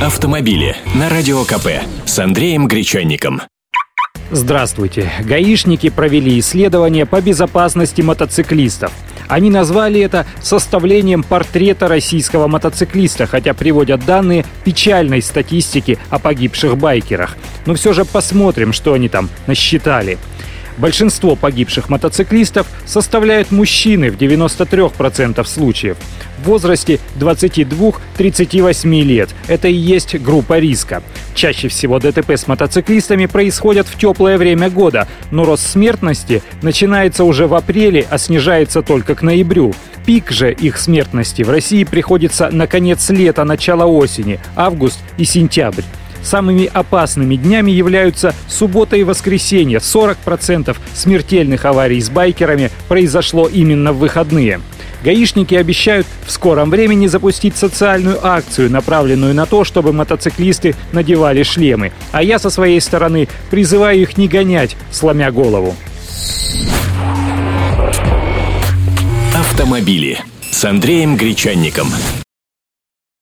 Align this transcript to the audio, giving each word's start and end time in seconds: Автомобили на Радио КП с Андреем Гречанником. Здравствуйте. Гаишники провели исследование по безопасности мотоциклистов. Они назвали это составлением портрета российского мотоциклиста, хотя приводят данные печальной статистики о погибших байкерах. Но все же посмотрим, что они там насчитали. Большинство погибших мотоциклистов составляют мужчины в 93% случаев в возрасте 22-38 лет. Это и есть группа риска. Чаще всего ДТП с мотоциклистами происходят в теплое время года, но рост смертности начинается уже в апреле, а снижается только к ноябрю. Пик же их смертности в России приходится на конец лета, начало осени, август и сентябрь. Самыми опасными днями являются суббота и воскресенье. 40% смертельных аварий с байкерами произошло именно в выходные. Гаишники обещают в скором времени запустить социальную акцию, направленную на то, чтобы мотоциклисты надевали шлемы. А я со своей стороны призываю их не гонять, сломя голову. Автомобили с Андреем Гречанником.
Автомобили 0.00 0.76
на 0.94 1.10
Радио 1.10 1.44
КП 1.44 1.68
с 2.06 2.18
Андреем 2.18 2.68
Гречанником. 2.68 3.42
Здравствуйте. 4.30 5.12
Гаишники 5.20 5.90
провели 5.90 6.38
исследование 6.38 7.04
по 7.04 7.20
безопасности 7.20 8.00
мотоциклистов. 8.00 8.92
Они 9.28 9.50
назвали 9.50 10.00
это 10.00 10.24
составлением 10.40 11.22
портрета 11.22 11.86
российского 11.86 12.46
мотоциклиста, 12.46 13.26
хотя 13.26 13.52
приводят 13.52 14.02
данные 14.06 14.46
печальной 14.64 15.20
статистики 15.20 15.98
о 16.08 16.18
погибших 16.18 16.78
байкерах. 16.78 17.36
Но 17.66 17.74
все 17.74 17.92
же 17.92 18.06
посмотрим, 18.06 18.72
что 18.72 18.94
они 18.94 19.10
там 19.10 19.28
насчитали. 19.46 20.16
Большинство 20.78 21.36
погибших 21.36 21.88
мотоциклистов 21.88 22.66
составляют 22.86 23.50
мужчины 23.50 24.10
в 24.10 24.16
93% 24.16 25.44
случаев 25.46 25.96
в 26.40 26.46
возрасте 26.46 26.98
22-38 27.18 29.02
лет. 29.02 29.30
Это 29.46 29.68
и 29.68 29.74
есть 29.74 30.18
группа 30.18 30.58
риска. 30.58 31.02
Чаще 31.34 31.68
всего 31.68 31.98
ДТП 31.98 32.30
с 32.30 32.46
мотоциклистами 32.46 33.26
происходят 33.26 33.86
в 33.86 33.98
теплое 33.98 34.38
время 34.38 34.70
года, 34.70 35.06
но 35.30 35.44
рост 35.44 35.66
смертности 35.66 36.42
начинается 36.62 37.24
уже 37.24 37.46
в 37.46 37.54
апреле, 37.54 38.06
а 38.10 38.18
снижается 38.18 38.82
только 38.82 39.14
к 39.14 39.22
ноябрю. 39.22 39.74
Пик 40.06 40.30
же 40.30 40.52
их 40.52 40.78
смертности 40.78 41.42
в 41.42 41.50
России 41.50 41.84
приходится 41.84 42.50
на 42.50 42.66
конец 42.66 43.10
лета, 43.10 43.44
начало 43.44 43.84
осени, 43.84 44.40
август 44.56 44.98
и 45.18 45.24
сентябрь. 45.24 45.84
Самыми 46.22 46.70
опасными 46.72 47.36
днями 47.36 47.70
являются 47.70 48.34
суббота 48.48 48.96
и 48.96 49.04
воскресенье. 49.04 49.78
40% 49.78 50.76
смертельных 50.94 51.64
аварий 51.64 52.00
с 52.00 52.10
байкерами 52.10 52.70
произошло 52.88 53.48
именно 53.48 53.92
в 53.92 53.98
выходные. 53.98 54.60
Гаишники 55.02 55.54
обещают 55.54 56.06
в 56.26 56.30
скором 56.30 56.70
времени 56.70 57.06
запустить 57.06 57.56
социальную 57.56 58.24
акцию, 58.24 58.70
направленную 58.70 59.34
на 59.34 59.46
то, 59.46 59.64
чтобы 59.64 59.92
мотоциклисты 59.92 60.74
надевали 60.92 61.42
шлемы. 61.42 61.92
А 62.12 62.22
я 62.22 62.38
со 62.38 62.50
своей 62.50 62.80
стороны 62.80 63.28
призываю 63.50 64.02
их 64.02 64.18
не 64.18 64.28
гонять, 64.28 64.76
сломя 64.90 65.32
голову. 65.32 65.74
Автомобили 69.34 70.18
с 70.50 70.64
Андреем 70.64 71.16
Гречанником. 71.16 71.88